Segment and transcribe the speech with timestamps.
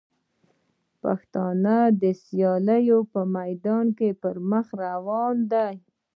[1.01, 1.45] پښتو
[2.01, 5.67] د سیالۍ په میدان کي پر مخ روانه ده.